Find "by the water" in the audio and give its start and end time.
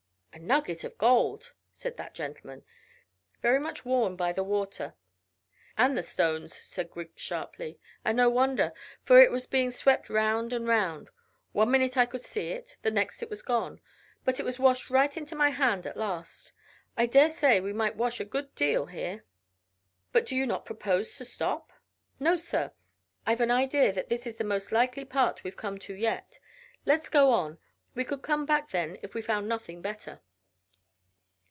4.15-4.95